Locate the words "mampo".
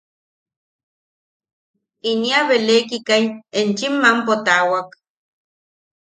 4.03-4.33